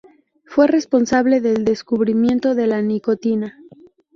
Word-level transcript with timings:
Fue 0.47 0.65
responsable 0.65 1.41
del 1.41 1.63
descubrimiento 1.63 2.55
de 2.55 2.65
la 2.65 2.81
nicotina. 2.81 3.55